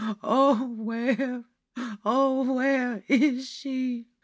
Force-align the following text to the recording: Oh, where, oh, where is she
Oh, 0.23 0.65
where, 0.77 1.43
oh, 2.03 2.55
where 2.55 3.03
is 3.07 3.47
she 3.47 4.07